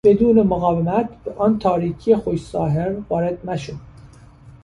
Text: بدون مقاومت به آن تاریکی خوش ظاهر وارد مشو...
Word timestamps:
بدون 0.05 0.41
مقاومت 0.47 1.09
به 1.23 1.33
آن 1.33 1.59
تاریکی 1.59 2.15
خوش 2.15 2.49
ظاهر 2.49 2.95
وارد 3.09 3.45
مشو... 3.49 3.73